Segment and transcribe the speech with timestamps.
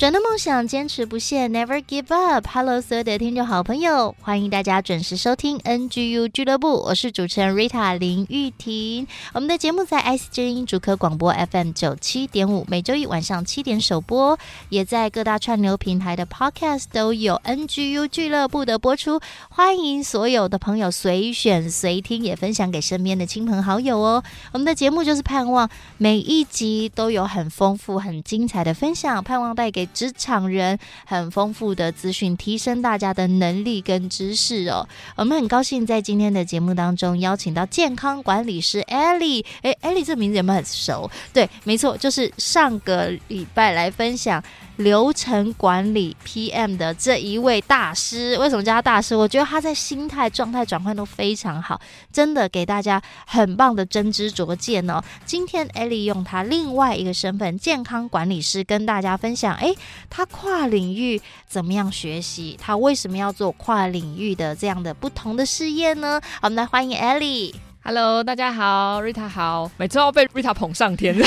[0.00, 2.46] 转的梦想，坚持不懈，Never give up。
[2.50, 9.06] Hello，所有的听众好朋友，欢迎大家准时收听 NGU 俱乐部，我是主持人 Rita 林玉婷。
[9.34, 14.38] 我们的节目在 IC 之音主科广播 FM 九七点五，每周一晚上七点首播，
[14.70, 19.20] 也在各大串流平台的 Podcast 都有 NGU 俱乐部的播出。
[19.50, 24.24] 欢迎所有的朋友随选随听，也分享给身边的亲朋好友哦。
[24.52, 34.88] 我们的节目就是盼望每一集都有很丰富、很精彩的分享，盼望带给职场人很丰富的资讯，提升大家的能力跟知识哦。
[35.16, 39.44] 我们很高兴在今天的节目当中邀请到健康管理师 Ellie。
[39.62, 41.10] 诶，Ellie 这名字有没有很熟？
[41.32, 44.42] 对，没错，就是上个礼拜来分享。
[44.80, 49.14] 流程管理 PM 的这一位大师，为什么叫他大师？
[49.14, 51.78] 我觉得他在心态状态转换都非常好，
[52.10, 55.02] 真的给大家很棒的真知灼见哦。
[55.26, 59.76] 今天 Ellie 用他另外一个身份，健康管理师，跟大家分享，诶，
[60.08, 62.56] 他跨领域怎么样学习？
[62.58, 66.18] 他为什么要做跨领域的这样的不同的事业呢？
[66.40, 67.54] 好，我们来欢迎 Ellie。
[67.82, 71.16] Hello，大家好，Rita 好，每次要被 Rita 捧上天。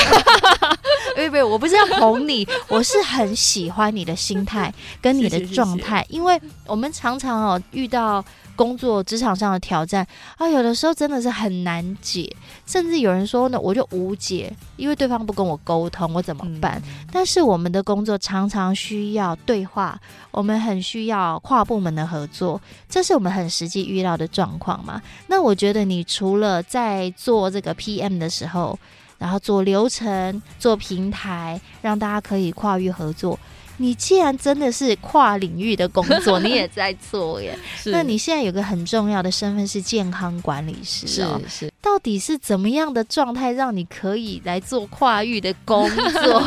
[1.16, 1.44] 对不对？
[1.44, 8.24] 我不是要捧你，我是很喜欢你的心态跟你的状态，因为我们常常哦遇到
[8.56, 10.06] 工作职场上的挑战
[10.38, 12.32] 啊，有的时候真的是很难解，
[12.66, 16.82] 甚至有人说呢，我就无解，因为对方不跟我沟通，我怎么办？
[16.86, 17.06] 嗯。
[17.12, 20.00] 但是我们的工作常常需要对话，
[20.32, 25.02] 我们很需要跨部门的合作，这是我们很实际遇到的状况嘛。
[25.28, 28.78] 那我觉得你除了在做这个 PM 的时候，
[29.24, 33.40] 然后做流程、做平台，让大家可以跨域合作。
[33.78, 37.58] 你既然真的是跨领域的工作，你也在做耶。
[37.88, 41.40] 那你现在有个很重要的身份是健康管理师哦。
[41.46, 41.74] 是是。
[41.82, 46.44] 到底是怎么样的状态让你可以来做跨域的工作？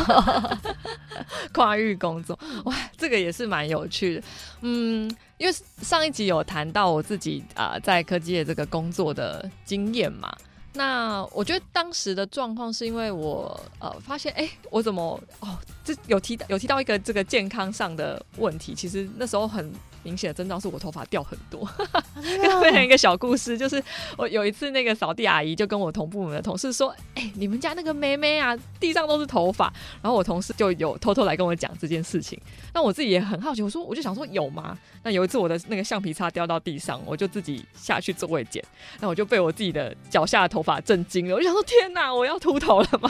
[1.51, 4.21] 跨域工作，哇，这个也是蛮有趣的。
[4.61, 10.31] 嗯，因为上一集有谈到我自己啊、呃，在科技业这个工作的经验嘛。
[10.77, 19.73] 那我觉得当时的状况是因为我呃发现哎、我怎么哦，这有提到有提到一个这个健康上的问题，其实那时候很。
[20.07, 21.69] 明显的征兆是我头发掉很多，
[22.15, 23.83] 跟分享一个小故事，就是
[24.17, 29.65] 我有一次那个扫地阿姨就跟我同部门的同事说：“哎、欸，你们家那个妹妹啊，地上都是头发。”
[30.01, 32.39] 然后我同事就有偷偷来跟我讲这件事情。
[32.73, 34.77] 那我自己也很好奇，我说我就想说有吗？
[35.03, 38.63] 那有一次我的那个橡皮擦掉到地上，我就自己下去座位捡，
[39.01, 41.35] 那我就被我自己的脚下的头发震惊了。
[41.35, 43.09] 我就想说天哪，我要秃头了吗？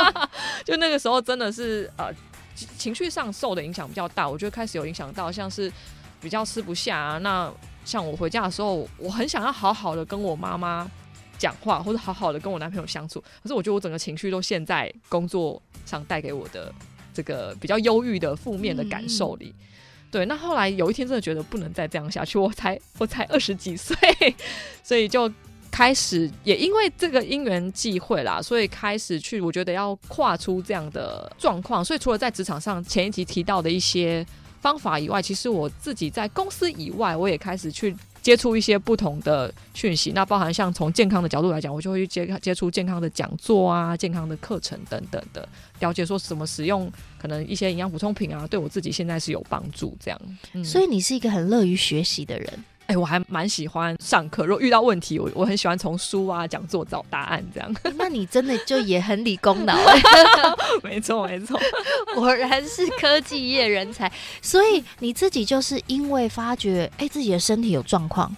[0.66, 2.12] 就那个时候真的是呃
[2.76, 5.72] 情绪上受的影响比较大，我觉得开始有影响到像是。
[6.26, 7.48] 比较吃不下啊，那
[7.84, 10.90] 像我回家的时候，我很想要好好的跟我妈妈
[11.38, 16.74] 讲话，或者好好的跟我男朋友相处，可是我觉得我整个情绪都陷在工作上带给我的
[17.14, 19.54] 这个比较忧郁的负面的感受里。
[20.10, 23.96] 对，那后来有一天真的觉得不能再这样下去，我才我才二十几岁，
[24.82, 25.32] 所以就
[25.70, 31.84] 开始也因为这个因缘际会啦，所以开始去我觉得要跨出这样的状况。
[31.84, 34.26] 所以除了在职场上前一集提到的一些。
[34.66, 40.10] 方法以外，其实我自己在公司以外，我也开始去接触一些不同的讯息。
[40.10, 49.96] 那包含像从健康的角度来讲，我就会去接接触健康的讲座啊、健康的课程等等的，了解说怎么使用可能一些营养补充品啊，对我自己现在是有帮助。
[50.00, 50.20] 这样、
[50.64, 52.64] 所以你是一个很乐于学习的人。
[52.86, 54.46] 哎、欸，我还蛮喜欢上课。
[54.46, 57.74] 如果遇到问题，我我很喜欢从书啊、讲座找答案这样。
[57.98, 59.76] 那你真的就也很理工脑？
[60.84, 61.58] 没错，没错，
[62.14, 64.10] 果然是科技业人才。
[64.40, 68.34] 所以你自己就是因为发觉，哎、欸，自己的身体有状况，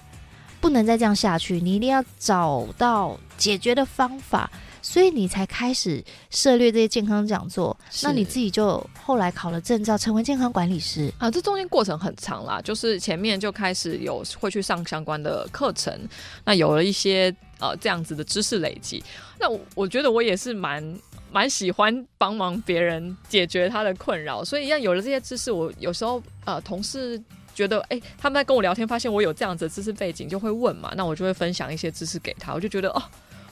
[0.60, 4.50] 不能再这样下去，你一定要找到解决的方法。
[4.88, 11.30] 所以你才开始涉猎这些健康讲座，那你自己就后来考了证照，成为健康管理师啊。
[11.30, 15.94] 这中间过程很长啦，就是前面就开始有会去上相关的课程，
[16.42, 17.30] 那有了一些
[17.60, 19.04] 呃这样子的知识累积。
[19.38, 20.98] 那我我觉得我也是蛮
[21.30, 27.22] 蛮喜欢帮忙别人解决他的困扰，所以一样有了这些知识，我有时候呃同事
[27.54, 33.02] 觉得哎、欸、他们在跟我聊天，发现我有这样子的知识背景，就会问嘛，那我就会分享一些知识给他，我就觉得哦。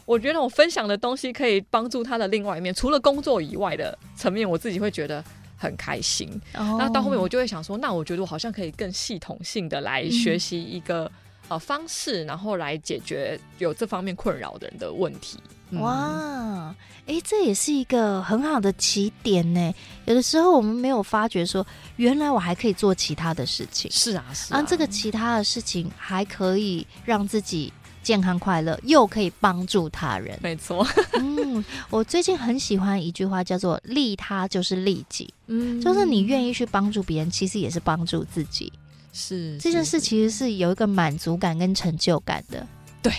[0.07, 5.23] 我觉得我分享的东西可以帮助他的另外一面，除了工作以外的层面，我自己会觉得
[5.59, 6.31] 很开心。
[6.55, 6.79] Oh.
[6.79, 11.11] 那到后面我就会想说，那我觉得我好像可以更系统性的来学习一个、嗯、
[11.49, 15.39] 呃方式，然后来解决有这方面困扰的人的问题。
[15.73, 16.73] 哇，
[17.07, 19.75] 哎、欸，这也是一个很好的起点呢。
[20.05, 21.67] 有的时候我们没有发觉说，
[21.97, 23.91] 原来我还可以做其他的事情。
[23.91, 27.73] 是啊，是啊，啊这个其他的事情还可以让自己
[28.07, 30.39] 健康快乐，又可以帮助他人。
[30.41, 30.87] 没错，
[31.19, 35.35] 嗯，我最近很喜欢一句话，叫做“利他就是利己”。
[35.49, 38.73] 嗯，就是你愿意去帮助别人，其实也是帮助自己。
[39.13, 42.65] 是，这件事其实是有一个满足感跟成就感的。
[43.03, 43.13] 对，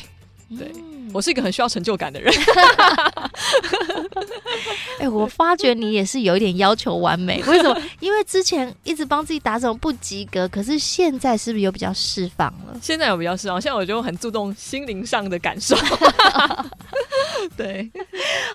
[0.57, 0.72] 对。
[0.74, 2.33] 嗯我是一个很需要成就感的人。
[4.99, 7.41] 哎、欸，我发觉你也是有一点要求完美。
[7.44, 7.81] 为什么？
[7.99, 12.79] 因为之前一直帮自己打什么不及格，可是现在是不是有比较释放了？
[12.81, 13.61] 现在有比较释放。
[13.61, 15.75] 现在我觉得很注重心灵上的感受。
[17.55, 17.89] 对，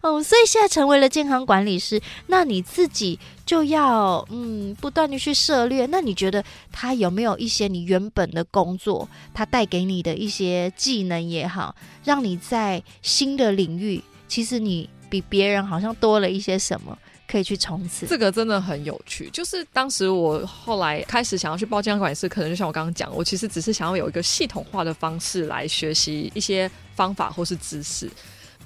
[0.02, 5.86] 哦，所以现在成为了健康管理师，那你自己就要嗯不断的去涉猎。
[5.86, 6.42] 那你觉得
[6.72, 11.74] 他有没有一些你原本的工作，他带给你的一些技能也好，
[12.04, 16.96] 让你在新的领域，其实你比别人好像多了一些什么
[17.28, 18.06] 可以去冲刺？
[18.06, 19.28] 这个真的很有趣。
[19.28, 28.10] 就是当时我后来开始想要去报健康管理师，可能就像我刚刚讲，我其实只是想要有一个系统化的方式来学习一些方法或是知识。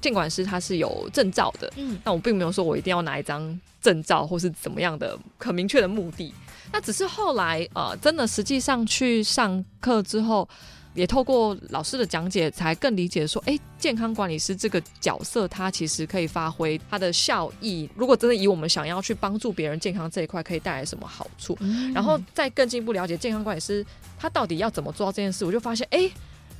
[0.01, 6.33] 健管师它是有证照的，嗯，但我并没有说我一定要拿一张证照或是怎么样的很明确的目的，
[6.71, 10.49] 那只是后来呃，真的实际上去上课之后，
[10.97, 17.89] 也透过老师的讲解，才更理解说，哎、欸，健康管理师这个角色，他其实可以发挥他的效益。
[17.95, 23.87] 如果真的以我们想要去帮助别人健康这一块，可以带来什么好处，嗯、然后再更进一步了解健康管理师
[24.19, 26.13] 他到底要怎么做到这件事，我就发现，哎、欸，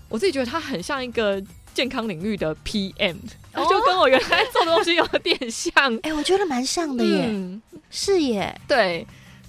[0.09, 1.43] 我自己觉得他很像一个。
[1.77, 3.17] 健康领域的 PM，
[3.53, 5.95] 然后就跟我原来做的东西有点像。
[5.97, 7.61] 哎、欸，我觉得蛮像的耶，嗯、
[7.91, 8.59] 是耶。
[8.67, 9.07] 对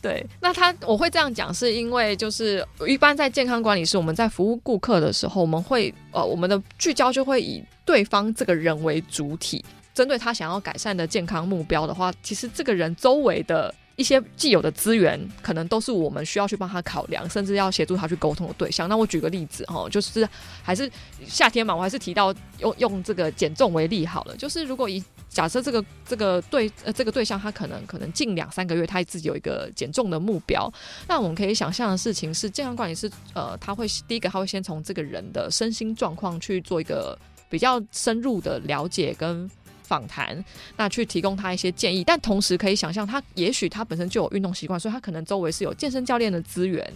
[0.08, 13.74] 对，那他我会这样讲，是因为就是一般在健康管理师，我们在服务顾客的时候，我们会呃，我们的聚焦就会以对方这个人为主体，针对他想要改善的健康目标的话，其实这个人周围的。
[13.98, 18.88] 一些既有的资源，可能都是我们需要去帮他考量，甚至要协助他去沟通的对象。
[18.88, 20.28] 那我举个例子哈，就是
[20.62, 20.90] 还是
[21.28, 24.38] 夏天嘛，我还是提到用用这个减重为例好了。
[24.38, 30.72] 就是如果以假设这个这个对呃这个对象，他可能可能近两三个月他自己有一个减重的目标，
[31.08, 37.18] 那我们可以想象的事情是，健康管理师呃他会第一个他会先从这个人的身心状况去做一个
[37.50, 39.50] 比较深入的了解跟。
[39.88, 40.44] 访谈，
[40.76, 46.94] 那去提供他一些建议，但同时可以想象，他也许他本身就有运动习惯，所以他可能周围是有健身教练的资源。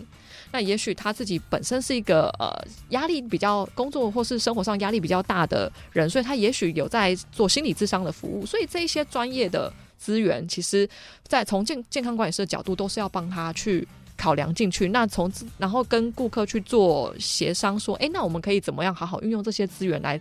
[0.51, 2.51] 那也许他自己本身是一个呃
[2.89, 8.45] 压力比较工作或是生活上压力比较大的人，所以他也许有在做心理咨商的服务。
[8.45, 10.87] 所以这一些专业的资源，其实
[11.25, 14.89] 在从健健康管理师的角度，都是要帮他去考量进去。
[14.89, 20.19] 那从然后跟顾客去做协商，说，哎，那我们可以怎么样好好运用这些资源来。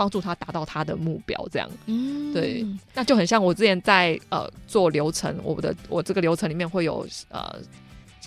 [0.00, 2.64] 帮助他达到他的目标，这样，嗯，对，
[2.94, 7.54] 那就很像我之前在呃做流程，我的我这个流程里面会有呃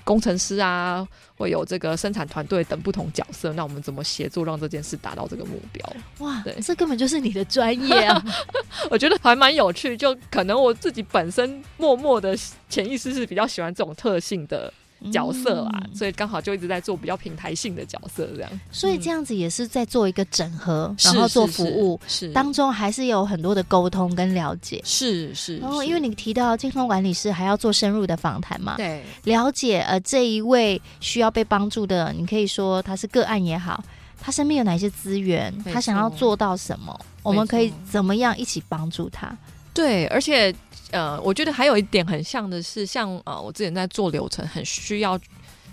[0.03, 1.03] 工程师啊，
[1.35, 5.93] 会有这个生产团队等不同角色，那我们怎么协作让这件事达到这个目标？
[6.19, 8.23] 哇，对，这根本就是你的专业啊！
[8.91, 12.37] 我觉得还蛮有趣，就可能我自己本身默默的
[12.69, 14.71] 潜意识是比较喜欢这种特性的。
[15.11, 18.59] 角色啦，嗯、所以刚好就一直在做比较平台性的角色，这样。
[18.71, 24.81] 所以这样子也是在做一个整合，嗯、然后做服务，是当中还是有很多的沟通跟了解。
[24.83, 25.57] 是是。
[25.57, 33.83] 然后因为你提到健康管理师还要做深入的访谈嘛，对，了解呃这一位需要被帮助的，你可以说他是个案也好，
[34.19, 39.35] 他身边有哪些资源，他想要做到什么，我们可以怎么样一起帮助他？
[39.73, 40.53] 对，而且。
[40.91, 45.19] 呃，我觉得还有一点很像的是，像呃，我之前在做流程，很需要，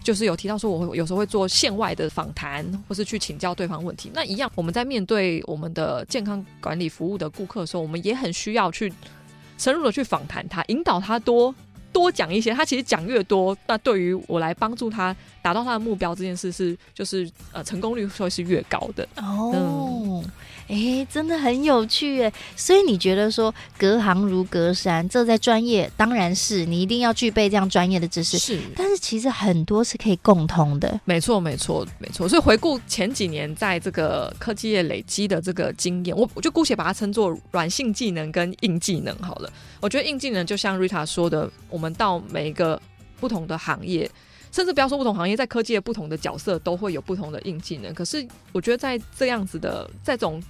[0.02, 4.10] 就是有提到说，我会有时候会做线外的访谈，或是去请教对方问题。
[4.14, 8.90] 那一样，我们在面对我们的健康管理服务的顾客的时候，我们也很需要去
[9.58, 11.54] 深入的去访谈他，引导他多
[11.92, 12.54] 多讲一些。
[12.54, 19.06] 他其实讲越多，那对于我来帮助他达到他的目标这件事是，就是呃，成功率会是越高的。
[19.16, 19.52] 哦。
[19.54, 20.30] 嗯
[20.70, 22.32] 哎，真的很有趣哎！
[22.54, 28.38] 所以你觉得说隔行如隔山，这在专业当然是你一定要具备这样专业的知识。
[28.38, 31.00] 是，但是其实很多是可以共通的。
[31.04, 32.28] 没错，没错，没错。
[32.28, 39.52] 所以回顾前几年在这个科技业累积的这个经验，我我就姑且把它称作软性技能跟硬技能好了。
[39.80, 42.80] 我觉得硬技能就像 Rita 说的，我们到每一个
[43.18, 44.08] 不同的行业，
[44.52, 47.92] 甚至不要说不同行业，在科技的不同的角色都会有不同的硬技能。
[47.92, 50.40] 可是我觉得在这样子的这种。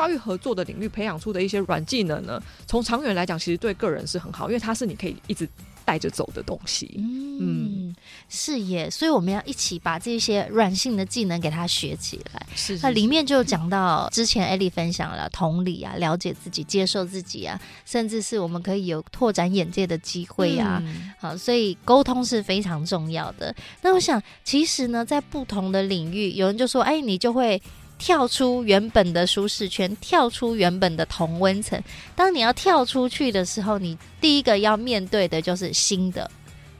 [0.00, 5.46] 跨域合作的领域培养出的一些软技能呢，从长远来讲，其实对个人是很好，因为它是你可以一直
[5.84, 6.94] 带着走的东西。
[6.96, 12.46] 嗯，嗯是耶，所以我们要一起把这些软性的技能给它学起来。
[12.54, 20.82] 是，是，是，那里面就讲到之前 Ellie 分享了同理啊，了解自己，接受自己啊，甚至是我们可以有拓展眼界的机会啊。
[20.82, 23.54] 嗯、好，所以沟通是非常重要的。
[23.82, 27.60] 那我想，其实呢，在不同的领域，有人就说，哎，你就会。
[28.00, 31.80] 跳出原本的舒适圈，跳出原本的同温层。
[32.16, 36.28] 当你要跳出去的时候，你第一个要面对的就是新的、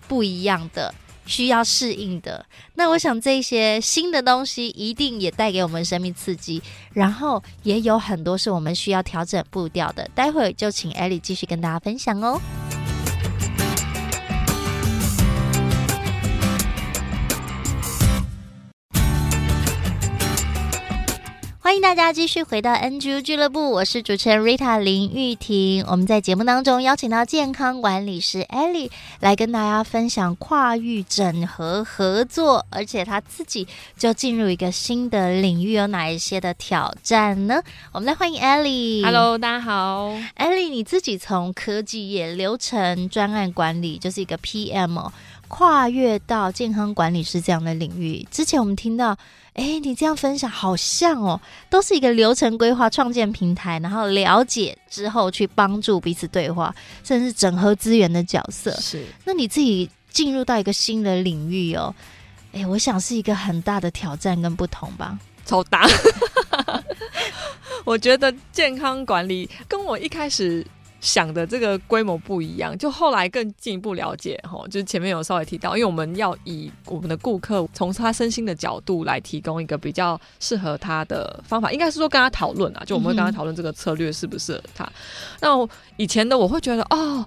[0.09, 0.93] 不一样的、
[1.27, 2.45] 需要适应的。
[2.75, 6.63] 那我想这些新的东西一定也带给我们生命刺激，
[6.95, 10.09] 然后也有很多是我们需要调整步调的。
[10.15, 12.41] 待会儿就请 Ellie 继续跟大家分享哦。
[21.81, 25.83] 迎大家继续回到 NGU 俱乐部，我是主持人 Rita 林玉婷。
[25.89, 37.63] 我们在节目当中邀请到健康管理师 Ellie 来跟大家分享跨域整合合作，而且他自己就进入一个新的领域，有哪一些的挑战呢？
[37.93, 39.03] 我们来欢迎 Ellie。
[39.03, 45.11] Hello，大家好，Ellie，你自己从科技业流程专案管理，就是一个 PM 哦，
[45.51, 48.27] 跨越到健康管理师这样的领域。
[48.31, 49.19] 之前我们听到。
[49.55, 51.39] 哎，你这样分享好像哦，
[51.69, 58.71] 都是一个流程规划、创建平台，然后了解之后去帮助彼此对话，甚至整合资源的角色。
[58.81, 61.93] 是，那你自己进入到一个新的领域哦，
[62.53, 65.19] 哎，我想是一个很大的挑战跟不同吧？
[65.45, 65.85] 超大，
[67.85, 70.65] 我觉得健康管理跟我一开始。
[71.01, 84.85] 想的这个规模不一样，就后来更进一步了解哈，就是前面有稍微提到，因为我们要以我们的顾客从他身心的角度来提供一个比较适合他的方法，应该是说跟他讨论啊，就我们会跟他讨论这个策略适不适合他。
[84.85, 84.93] 嗯、
[85.41, 87.27] 那以前的我会觉得哦。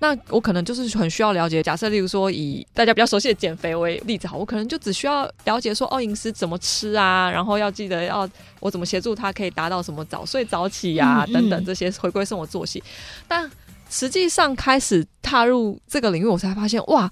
[0.00, 8.28] 那我可能就是很需要了解，假设例如说以大家比较熟悉的减肥为例子好，我可能就只需要了解说哦，饮食怎么吃啊，然后要记得要
[8.60, 12.82] 我怎么协助他可以达到什么早睡早起呀、啊、等等这些回归生活作息。
[13.26, 13.50] 但
[13.88, 17.10] 实际上开始踏入这个领域，我才发现哇，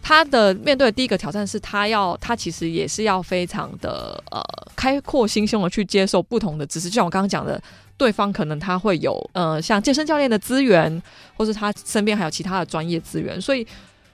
[0.00, 4.42] 他的面对的第一个挑战是他要他其实也是要非常的呃
[4.74, 7.60] 开阔心胸的去接受不同的知识，就像我刚刚讲的。
[8.00, 10.90] 对方可能他会有呃，像健身教练的资源，
[11.36, 13.66] 或是他身边还有其他的专业资源，所以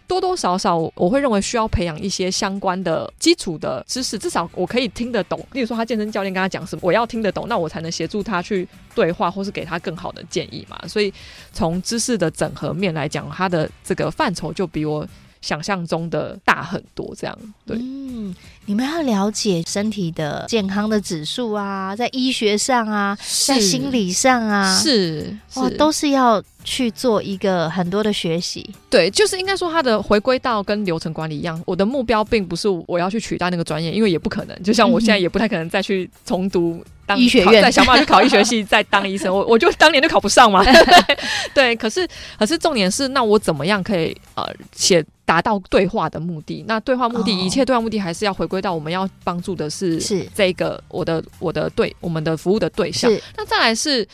[0.08, 5.38] 多多少少我会认为需要培养一些相关的基础的知识，至少我可以听得懂。
[5.52, 10.76] 例如说，他健身教练跟他讲什么，我要听得懂，那我才能协助他去对话，或是给他更好的建议嘛。
[10.88, 11.14] 所以
[11.52, 15.06] 从知识的整合面来讲，他的这个范畴就比我。
[15.42, 17.76] 想象中的大很多，这样对。
[17.80, 18.34] 嗯，
[18.68, 28.68] 你们要了解身体的健康的指数啊，在医学上啊，在心理上啊，是哇，都是要去做一个很多的学习。
[28.90, 31.62] 对，就是应该说，它的回归到跟流程管理一样。
[31.64, 34.62] 我的目标并不是我要去取代那个专业，因为也不可能。
[34.64, 39.32] 就像我现在也不太可能再去重读当医学院， 再想办法去考医学系，再当医生。
[39.32, 40.64] 我我就当年就考不上嘛。
[41.54, 42.04] 对，可是
[42.36, 44.44] 可是重点是，那我怎么样可以呃
[44.74, 45.04] 写？
[45.26, 47.40] 达到对话的目的，那对话目的，oh.
[47.40, 53.10] 一切对话目的还是要回归到我们要帮助的是是这个我的我的对我们的服务的对象。
[53.36, 54.06] 那再来是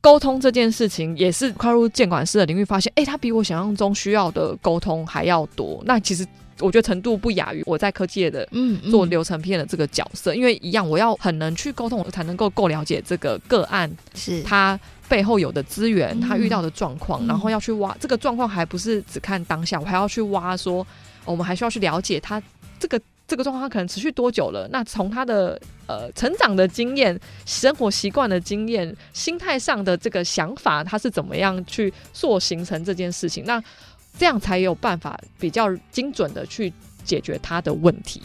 [0.00, 5.82] 沟通这件事情，也是跨入监管师的领域，发现哎，他比我想象中需要的沟通还要多。
[5.86, 6.26] 那其实
[6.58, 14.78] 我觉得程度不亚于我在科技业的嗯做流程 PM 的这个角色，嗯嗯，因为一样，我要很能去沟通，我才能够够了解这个个案是他。
[15.08, 20.86] 背后有的资源，他遇到的状况，嗯、然后要去挖这个状况，还不是只看当下，我还要去挖说，说
[21.26, 22.42] 我们还需要去了解他
[22.78, 22.98] 这个
[23.32, 24.68] 这个状况，可能持续多久了？
[24.70, 33.42] 那从他的呃成长的经验、生活习惯的经验、心态上的这个想法，他是怎么样去做形成这件事情？
[33.46, 33.58] 那
[34.18, 36.70] 这样才有办法比较精准的去
[37.04, 38.20] 解决他的问题。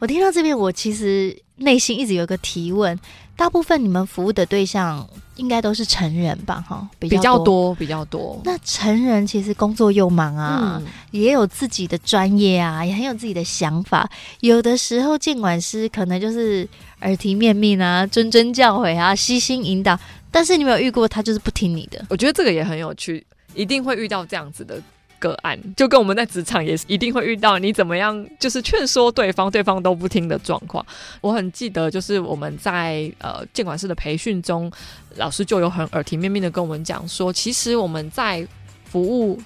[0.00, 2.98] 我听到这边，我其实内心一直有个提问。
[3.36, 6.62] 大部分你们服务的对象应该都是成人吧？
[6.68, 8.40] 哈，比较多，比较多。
[8.44, 14.08] 那成人其实工作又忙啊，嗯、也有自己的专业啊，也很有自己的想法。
[14.40, 16.68] 有的时候，监管师可能就是
[17.00, 19.98] 耳提面命啊，谆谆教诲啊，悉心引导。
[20.30, 22.04] 但是你没有遇过他就是不听你的？
[22.08, 24.80] 我觉得这个也很有趣，一定会遇到这样子的。
[25.22, 30.84] 个案就跟我们在职场也是一定会遇到，你怎么样就是劝说对方，对方都不听的状况。
[31.20, 34.70] 我很记得，就是我们在呃监管师的培训中，
[35.14, 38.44] 老师就有很耳提面命的跟我们讲说，其实我们在
[38.84, 39.40] 服务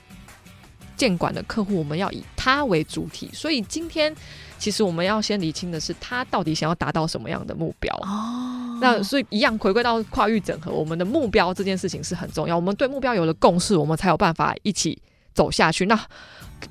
[0.96, 3.28] 监管的客户，我们要以他为主体。
[3.34, 4.14] 所以今天
[4.58, 8.78] 其实我们要先理清的是，他到底想要达到什么样的目标哦。
[8.80, 12.56] 那所以一样回归到跨域整合，我们的目标这件事情是很重要。
[12.56, 14.98] 我们对目标有了共识，我们才有办法一起
[15.36, 15.86] 走下去。
[15.86, 15.96] 那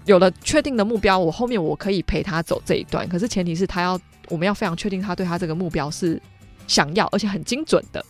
[0.06, 3.08] 有了确定的目标，我后面我可以陪他走这一段。
[3.08, 6.20] 可是前提是他要，我们要非常确定他对他这个目标是
[6.68, 8.04] 想要，而且很精准的。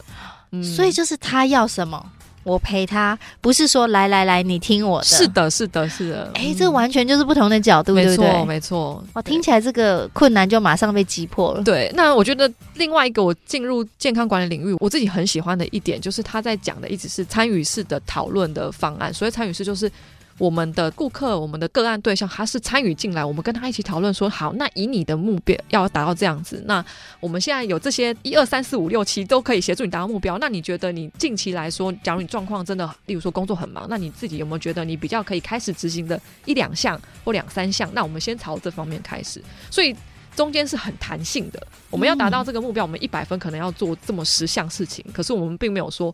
[0.52, 2.04] 嗯，所以就是他要什么。
[2.46, 5.06] 我陪他，不是说来来来，你听我的。
[5.06, 6.32] 是的，是的，是的。
[6.36, 8.28] 哎、欸，这完全就是不同的角度，嗯、对不对？
[8.28, 9.04] 没错，没错。
[9.14, 11.64] 哇，听起来这个困难就马上被击破了。
[11.64, 19.12] 对，那我觉得另外一个我进入健康管理领域，我自己很喜欢的一点，就是他在讲的一直是参与式的讨论的方案。
[19.12, 19.92] 所以参与式就是。
[20.38, 26.84] 我们的顾客，我们的个案对象，他是参与进来，我们跟他一起讨论说，好，那以你的目标要达到这样子，那
[27.22, 30.38] 我们现在有这些一二三四五六七都可以协助你达到目标。
[30.38, 37.90] 那你觉得你近期来说，假如你状况真的，例如说工作很忙，那你自己有没有觉得你比较可以开始执行的一两项或两三项？
[37.94, 39.42] 那我们先朝这方面开始。
[39.72, 39.96] 所以
[40.36, 46.14] 中间是很弹性的，我们要达到这个目标，我们一百分可能要做这么十项事情，可是我们并没有说。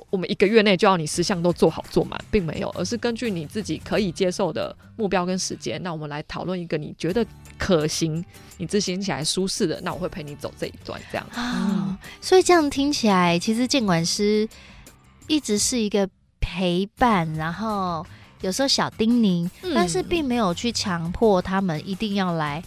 [0.00, 7.24] 哦，我们一个月内就要你十项都做好做满，并没有，而是根据你自己可以接受的目标跟时间，那我们来讨论一个你觉得
[7.58, 8.24] 可行、
[8.58, 11.26] 你执行起来舒适的，那我会陪你走这一段，这样。
[11.34, 14.48] 哦，所以这样听起来，其实监管师
[15.26, 16.08] 一直是一个
[16.40, 18.04] 陪伴，然后
[18.40, 22.62] 有时候小叮咛，嗯，但是并没有去强迫他们一定要来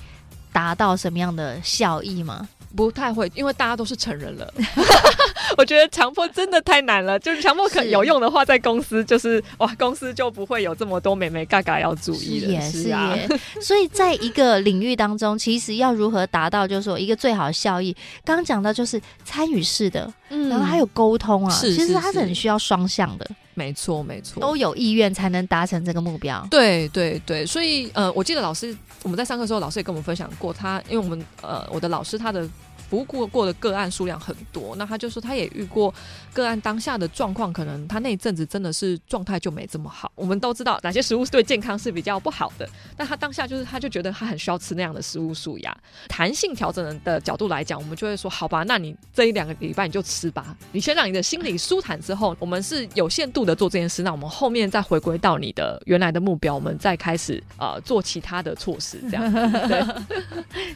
[0.52, 2.48] 达到什么样的效益吗？
[2.76, 4.54] 不太会，因为大家都是成人了。
[5.58, 7.20] 我觉得强迫真的太难了。
[7.20, 12.62] 就是强迫可有用的话，在公司就是哇，公司就不会有这么多美眉嘎嘎要注意的。
[12.62, 13.16] 是啊，
[13.62, 17.96] 所以在一个领域当中，其实要如何达到，就是说一个最好的效益。
[18.26, 23.30] 刚刚讲到就是参与式的，嗯，然后还有沟通啊，是其实它是很需要双向的。
[23.54, 26.46] 没错，没错，都有意愿才能达成这个目标。
[26.50, 32.48] 对对对，所以呃，我记得老师我们在上课的时候，老师也跟我们分享过，他因为我们呃，我的老师他的。
[32.94, 35.92] 服务过过的个案数量很多，那他就说他也遇过
[36.32, 40.12] 个案当下的状况，可能他那一阵子真的是状态就没这么好。
[40.14, 45.76] 我们都知道哪些食物对健康是比较不好的，但他当下就是他就觉得他很需要吃那样的食物素呀。
[46.08, 59.34] 弹性调整的角度来讲，我们就会说好吧，那你这一两个礼拜你就吃吧，你先让你的心理舒坦之后，我们是有限度的做这件事，那我们后面再回归到你的原来的目标，我们再开始呃做其他的措施，这样
[59.68, 59.84] 对，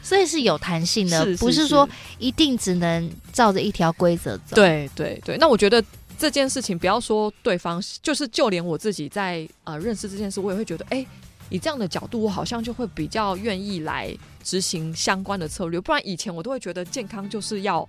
[0.02, 1.88] 所以是有弹性的，是是是不是说。
[2.18, 4.54] 一定只能照着一条规则走。
[4.54, 5.82] 对对对，那我觉得
[6.18, 11.06] 这件事情不要说对方，就是就连我自己在呃认识这件事，我也会觉得，哎，
[11.50, 15.80] 以这样的角度，我好像就会比较愿意来执行相关的策略。
[15.80, 17.88] 不然以前我都会觉得健康就是要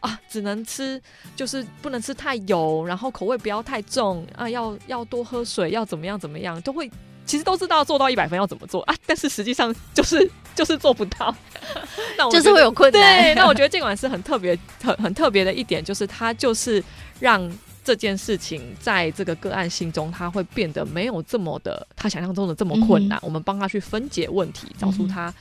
[0.00, 1.00] 啊，只能吃，
[1.34, 6.90] 就是不能吃太油，然后口味不要太重啊，要要多喝水，要怎么样怎么样，都会。
[7.26, 11.34] 其实都知道做到一百分要怎么做啊，但是实际上 就是就是做不到，
[12.16, 13.22] 那我就是会有困难。
[13.22, 16.82] 对，那我觉得尽管是很特别、很很特别的一点，就是他就是
[17.20, 17.50] 让
[17.84, 23.18] 这件事情在这个个案心中，他会变得没有这么的他想象中的这么困难。
[23.18, 25.32] 嗯、我们帮他去分解问题，找出他。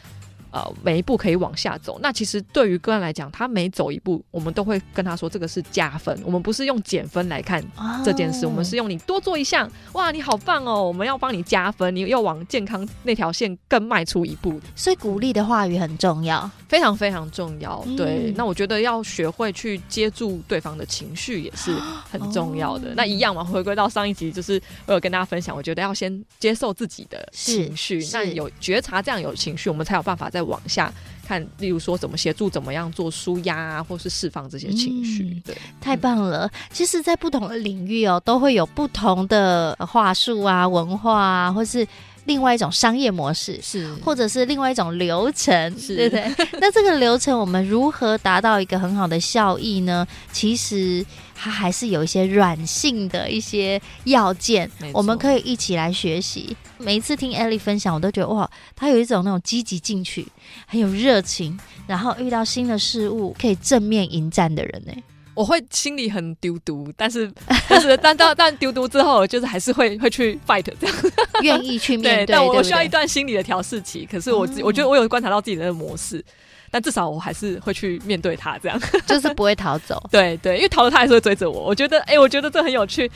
[0.56, 2.00] 呃，每一步可以往下走。
[2.02, 6.18] 那其实对于个案来讲，他每走一步，我们都会跟他说这个是加分。
[6.24, 7.62] 我们不是用减分来看
[8.06, 10.82] 这件事，哦、我们是用你多做一项，哇，你好棒哦！
[10.82, 14.58] 我们要帮你加分，你又往健康那条线更迈出一步。
[14.78, 17.84] 所以鼓励的话语很重要，非常非常重要。
[17.98, 21.76] 对，嗯、那我觉得要学会去接住对方的情绪也是
[22.10, 22.91] 很重要的。
[22.91, 30.44] 哦、那一样嘛，回归到上一集，就是我有跟大家分享，我觉得要先接受自己的情绪，那有觉察这样有情绪，我们才有办法在。
[30.45, 30.93] 往下
[31.25, 35.23] 看，例如说怎么协助，怎么样做舒压啊，或是释放这些情绪。
[35.23, 36.49] 嗯、对，太棒了。
[36.71, 41.86] 其实，在不同的领域哦，都会有不同的话术啊、文化啊，或是
[42.25, 46.47] 另外一种商业模式，是，或者是另外一种流程，是对不对？
[46.59, 50.05] 那这个流程，我们如何达到一个很好的效益呢？
[50.31, 51.05] 其实。
[51.38, 56.55] 它还是有一些软性的一些要件，我们可以一起来学习。
[56.77, 60.25] 每一次听 Ellie 分享，我都觉得哇，她有一种那种积极进取、
[60.65, 64.93] 很有热情，然后遇到新的事物可以正面迎战的人呢。
[65.36, 67.32] 我会心里很丢丢，但是
[67.69, 70.95] 但是但到但丢丢之后，就是还是会会去 fight 这样，
[71.43, 72.26] 愿意去面对。
[72.26, 74.08] 对，但我需要一段心理的调试期。
[74.10, 76.24] 可是我、嗯、我觉得我有观察到自己的模式。
[76.71, 80.02] 但至少我还是会去面对他，这样就是不会逃走。
[80.12, 81.62] 对对，因为逃了他还是会追着我。
[81.62, 83.10] 我觉得，哎、欸，我觉得这很有趣。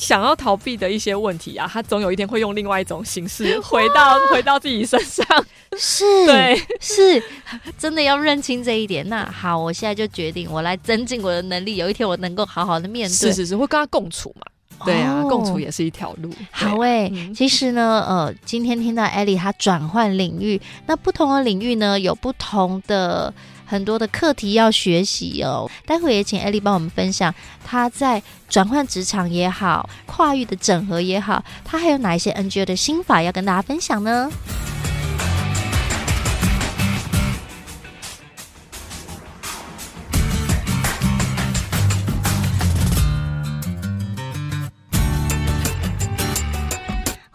[0.00, 5.24] 想要逃避的一些问题啊，他总有一天会用另外一种形式 回到回到自己身上。
[5.76, 7.22] 是， 对，是，
[7.78, 9.06] 真的要认清这一点。
[9.10, 11.76] 那好，我现在就决定，我来增进我的能力。
[11.76, 14.46] 有一天，我能够好好的面对，是是是，会跟他共处嘛。
[14.86, 16.32] 对啊，共处也是一条路。
[16.50, 23.32] 好诶、欸，嗯、其实呢，呃，今天听到 Ellie 她转换领域，那不同的领域呢，有不同的
[23.70, 25.70] 很多的课题要学习哦。
[25.86, 27.32] 待会也请艾莉帮我们分享
[27.64, 34.28] 她在转换职场也好，跨域的整合也好，她还有哪一些 NGO 的心法要跟大家分享呢？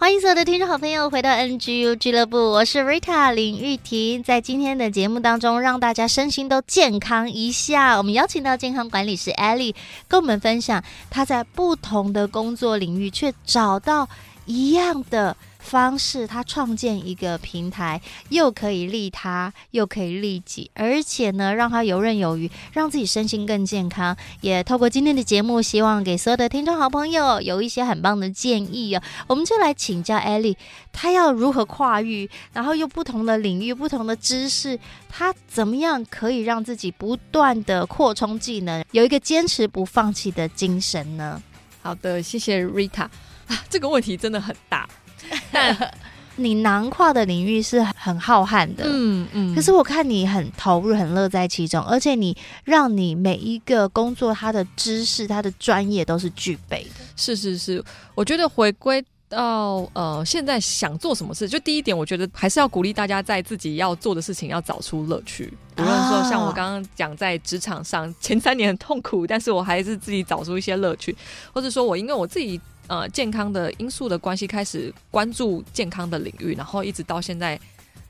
[0.06, 4.22] 欢迎所有的听众好朋友回到 NGU 俱乐部，我是 Rita 林玉婷。
[4.22, 7.98] 在今天的节目当中，让大家身心都健康一下。
[7.98, 9.74] 我们邀请到健康管理师 Elly，
[10.08, 14.08] 跟我们分享他在不同的工作领域却找到
[14.46, 15.36] 一样的。
[15.66, 18.00] 方式，他创建一个平台，
[18.30, 24.16] 又可以利他，又可以利己，而且呢，让他游刃有余，让自己身心更健康。
[24.42, 29.02] 也透过今天的节目，希望给所有的听众好朋友有一些很棒的建议哦。
[29.28, 30.56] 我们就来请教艾丽，
[30.94, 41.42] 她要如何跨域，然后又不同的领域、不同的知识，她怎么样可以让自己不断的扩充技能，有一个坚持不放弃的精神呢？
[41.82, 43.04] 好的，谢谢 Rita
[43.48, 44.88] 啊，这个问题真的很大。
[45.52, 45.94] 但
[46.38, 49.56] 你囊括的领域是很浩瀚的，嗯嗯。
[49.56, 52.36] 可是我看你很投入，很乐在其中，而且你
[52.66, 57.06] 让你每一个工作，它的知识、它的专业都是具备的。
[57.16, 57.82] 是是是，
[58.14, 65.54] 我觉得回归到呃，现在想做什么事，就第一点，我觉得还是要鼓励大家在自己要做的事情要找出乐趣。
[65.78, 71.16] 无论说像我刚刚讲，在职场上前三年很痛苦，但是我还是自己找出一些乐趣，
[71.54, 72.60] 或者说我因为我自己。
[72.88, 77.60] 呃，健康的因素的关系，开始关注健康的领域，然后一直到现在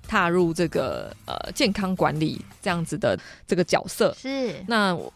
[0.07, 4.13] 踏入这个呃健康管理这样子的这个角色。
[4.19, 5.13] 是，那我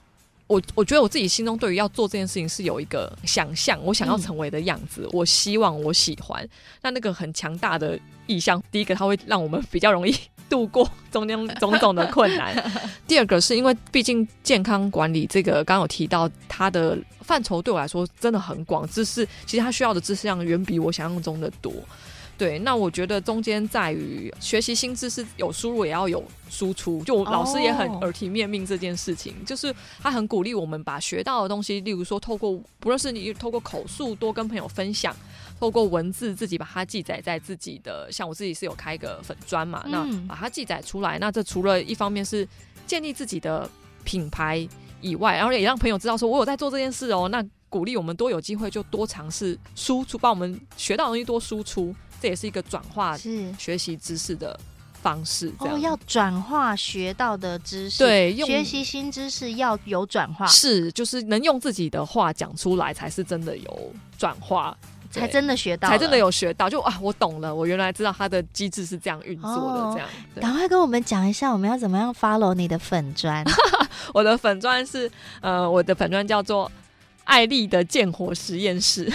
[0.47, 6.47] 我我觉得我自己心中对于要做这件事情是有一个想象，我想要成为的样子，嗯、我希望我喜欢。
[6.81, 10.15] 那那个很强大的意向，第一个它会让我们比较容易
[10.49, 12.55] 度过 中间种种的困难。
[13.07, 16.97] 第二个是因为毕竟健康管理这个刚刚有提到它的。
[17.21, 21.71] 范畴对我来说真的很广，知识其实它需要的知识量远比我想象中的多。
[22.35, 29.47] 对，那我觉得中间在于学习新知识有输入也要有输出，就老师也很耳提面命这件事情，oh.
[29.47, 35.15] 就是他很鼓励我们把学到的东西，例如说透过不论是你透过口述多跟朋友分享，
[35.59, 42.47] 透过文字自己把它记载在自己的，像我自己是有开一个粉砖嘛，嗯、那把它记载出来，那这除了一方面是
[42.87, 43.69] 建立自己的
[44.03, 44.67] 品牌。
[45.01, 47.29] 以外，然后也让朋友知道说，我有在做这件事哦。
[47.29, 54.59] 那鼓励我们多有机会就多尝试输出，把我们学到的东西多输出，这也是一个转化学习知识的
[55.01, 55.53] 方式。
[55.59, 64.77] 哦，要转化学到的知识，对，学习新知识要有转化，是，就是能用自己的话讲出来，才是真的有转化。
[65.09, 70.07] 才真的学到，才真的有学到，就啊，我懂了，我原来知道它的机制是这样运作的，这样。
[70.39, 73.43] 赶、哦、快跟我们讲一下，我们要怎么样 follow 你的粉砖？
[74.13, 75.09] 我的粉砖是
[75.41, 76.71] 呃，我的粉砖叫做
[77.23, 79.11] 艾丽的建火实验室。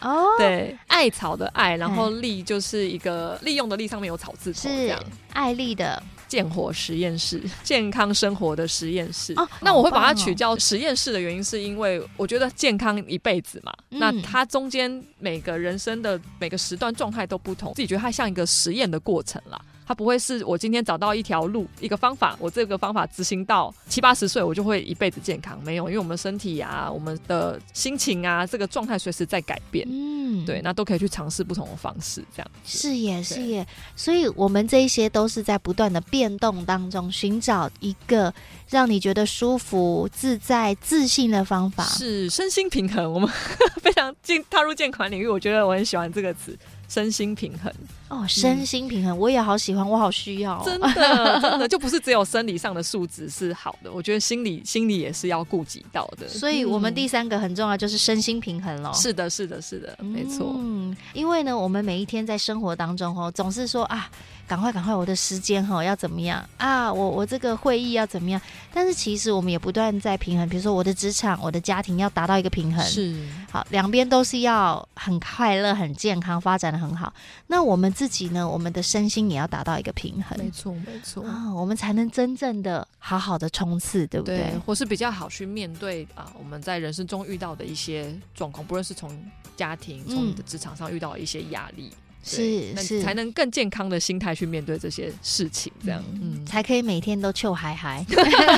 [0.00, 5.02] 哦， 对，艾草的艾，然后利就是一个利用的利，上面有草字头，这样。
[5.32, 6.02] 艾丽的。
[6.28, 9.32] 健活实验室， 健康生活的实验室。
[9.34, 19.60] 哦，那我会把它取叫实验室的原因，是因为我觉得健康一辈子嘛，嗯、那它中间每个人生的每个时段状态都不同，自己觉得它像一个实验的过程啦。
[19.88, 25.62] 它不会是我今天找到一条路，一个方法，我这个方法执行到七八十岁，我就会一辈子健康。
[25.62, 29.86] 没有，因为我们身体啊，我们的心情啊，这个状态随时在改变。
[29.88, 30.15] 嗯，
[30.46, 33.66] 对，那都可以去尝试不同的方式，这样是耶是耶。
[33.96, 38.32] 所以，我们这一些都是在不断的变动当中，寻找一个
[38.70, 43.12] 让你觉得舒服、自在、自信的方法，是身心平衡。
[43.12, 43.28] 我们
[43.82, 46.56] 非常进踏入健康领域，我觉得我很喜欢这个词。
[46.88, 47.72] 身心平衡
[48.08, 56.28] 哦，身心平衡，嗯、我也好喜欢，我好需要、哦，真的， 真的就不是只有生理上的素质是好的，我觉得心理心理也是要顾及到的。
[56.28, 58.94] 所以，我们第三个很重要，就是身心平衡喽、嗯。
[58.94, 60.54] 是的，是的，是的，没错。
[60.56, 64.08] 嗯，因为呢，我们每一天在生活当中哦，总是说啊。
[64.48, 64.94] 赶快，赶快！
[64.94, 66.92] 我的时间哈要怎么样啊？
[66.92, 68.40] 我我这个会议要怎么样？
[68.72, 77.12] 但是其实我们也不断在平衡，比如说我的职场、我的家庭要达到一个平衡，是好，两边都是要很快乐、很健康、发展的很好。
[77.48, 78.46] 那我们自己呢？
[78.46, 84.36] 我们的身心也要达到一个平衡，没错，没错啊，我们才能真正的好好的冲刺，对不对？
[84.36, 89.10] 对，或是比较好去面对啊，我们在人生中遇到的一些状况，不论是从
[89.56, 91.90] 家庭、从你的职场上遇到的一些压力。
[92.26, 98.04] 是是，才能更健康的心态去面对这些事情，这样，嗯，嗯才可以每天都臭嗨嗨，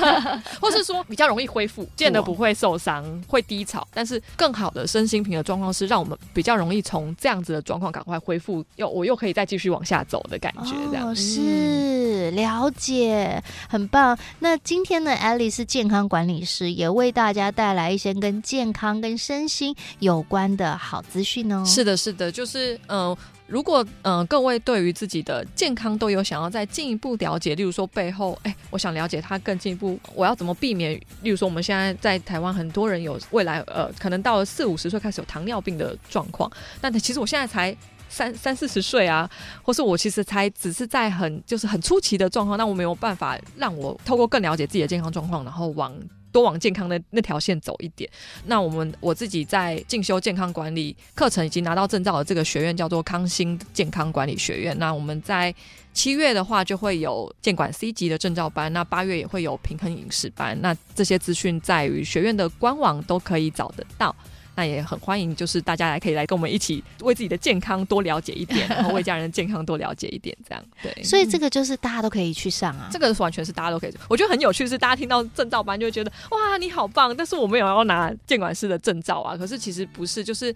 [0.60, 14.18] 或是说比较容易恢复，见得不会受伤，会低潮，但是更好的身心平的状况是让我们比较容易从这样子的状况赶快恢复，又我又可以再继续往下走的感觉，这样、哦、是了解，很棒。
[14.38, 21.62] 那今天呢，Ellie 是健康管理师，也为大家带来一些跟健康跟身心有关的好资讯哦。
[21.66, 23.10] 是的，是的，就是嗯。
[23.10, 30.92] 呃如果嗯、各位对于自己的健康都有想要再进一步了解，例如说背后，哎，我想了解它更进一步，我要怎么避免？
[31.22, 37.74] 例如说，我们现在在台湾很多人有未来呃，可能到了四五十岁开始有糖尿病的状况，但其实我现在才
[38.10, 39.28] 三三四十岁啊，
[39.62, 45.94] 或是我其实才只是在很就是很初期的状况，那我没有办法让我透过更了解自己的健康状况，然后往。
[46.38, 48.08] 多往健康的那条线走一点。
[48.46, 54.78] 那我们我自己在进修健康管理课程，已经拿到证照的这个学院叫做康心健康管理学院。
[54.78, 55.52] 那我们在
[55.92, 60.56] 七月的话就会有健管 C 级的证照班，那八月也会有平衡饮食班。
[60.60, 64.14] 那这些资讯在于学院的官网都可以找得到。
[64.58, 70.92] 那也很欢迎，就是大家来可以来跟我们一起为自己的健康多了解一点， 然后为家人的健康多了解一点，这样对。
[71.04, 73.94] 所以这个就是大家都可以去上啊，这个完全是大家都可以。
[74.08, 79.36] 我觉得很有趣是，大家听到证照班就会觉得哇，你好棒，但是我没有要拿监管师的证照啊。
[79.36, 80.52] 可是其实不是，就是。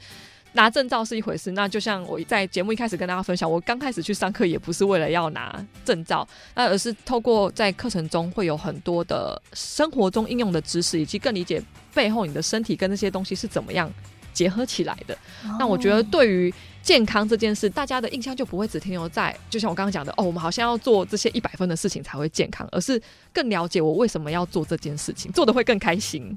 [0.55, 11.63] 拿证照是一回事，那就像我在节目一开始跟大家分享，我刚开始去上课也不是为了要拿证照，那而是透过在课程中会有很多的生活中应用的知识，以及更理解
[11.95, 13.91] 背后你的身体跟那些东西是怎么样
[14.33, 15.17] 结合起来的。
[15.49, 15.57] Oh.
[15.59, 23.01] 那我觉得对于健康这件事，大家的印象就不会只停留在，就像我刚刚讲的，哦，我们好像要做这些一百分的事情才会健康，而是
[23.33, 26.37] 更了解我为什么要做这件事情，做的会更开心。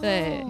[0.00, 0.44] 对，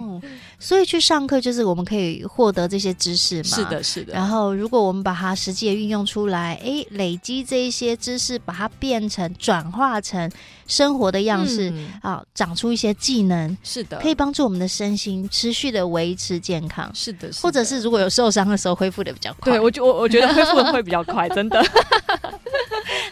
[0.57, 3.43] 所以去上课就是我们可以获得这些知识嘛。
[3.43, 4.13] 是的，是的。
[4.13, 10.31] 然后，如果我们把它实际的运用出来，哎，累积这一些知识，把它变成转化成
[10.65, 13.55] 生活的样式，嗯、啊，长出一些技能。
[13.63, 16.89] 是的，可以帮助我们的身心持续的维持健康。
[16.95, 17.43] 是的，是的。
[17.43, 19.51] 或者是如果有受伤的时候，恢复的比较快。
[19.53, 21.63] 对，我觉我我觉得恢复的会比较快，真的。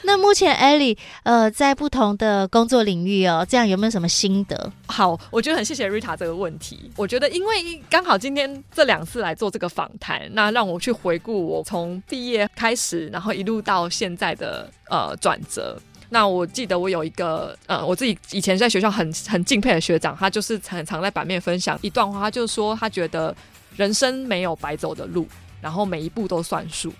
[0.03, 4.71] 那目前 Ellie 呃在不同的工作领域哦，这样有没有什么心得？
[4.87, 6.91] 好，我觉得很谢谢 Rita 这个问题。
[6.95, 15.79] 我觉得因为刚好今天这两次来做这个访谈，那让我去回顾我从毕业开始，然后一路到现在的呃转折。
[16.09, 23.35] 那我记得我有一个呃我自己以前在学校很 很敬佩的学长，他就是很常在版面分享一段话，他就说他觉得
[23.77, 25.27] 人生没有白走的路，
[25.61, 26.93] 然后每一步都算数。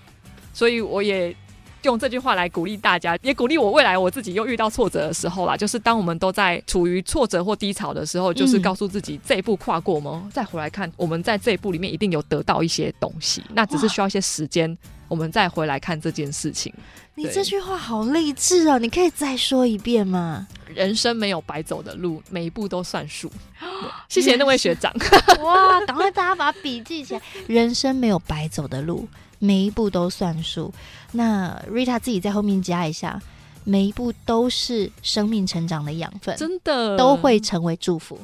[0.53, 1.35] 所以我也。
[1.83, 5.55] 用这句话来鼓励大家，也鼓励我未来我自己又遇到挫折的时候啦。
[5.57, 10.29] 就是当我们都在处于挫折或低潮的时候，就是告诉自己这一步跨过吗？
[10.33, 16.73] 再回来看，我们在这一步里面一定有得到一些东西，那只是需要一些时间，我们再回来看这件事情。
[17.15, 20.47] 你这句话好励志哦，你可以再说一遍吗？
[20.73, 23.29] 人生没有白走的路，每一步都算数。
[24.07, 24.91] 谢谢那位学长。
[25.41, 27.21] 哇，赶快大家把笔记起来。
[27.47, 29.07] 人生没有白走的路。
[29.43, 30.71] 每一步都算数，
[31.13, 33.19] 那 Rita 自己在后面加一下，
[33.63, 38.19] 每一步都是生命成长的养分，真的都会成为祝福。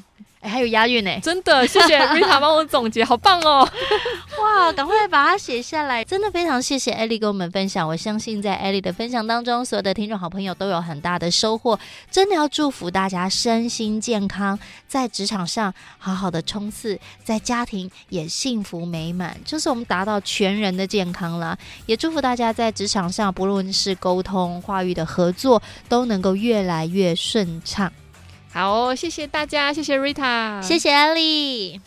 [0.47, 3.67] 哎，还有押韵呢，真的，谢谢 Rita 帮我总结，好棒哦！
[4.41, 7.85] 哇，赶快把它写下来，真的非常谢谢 Ellie 跟我们分享。
[7.85, 11.77] 我相信在 Ellie 的分享当中，所有的听众好朋友都有很大的收获。
[12.09, 14.57] 真的要祝福大家身心健康，
[14.87, 21.57] 在职场上好好的冲刺，在家庭也幸福美满，就是我们达到全人的健康了。
[21.87, 27.91] 也祝福大家在职场上，不论是沟通、话语的合作，都能够越来越顺畅。
[28.57, 31.79] 好，谢谢大家，谢谢 Rita，谢谢 Ellie。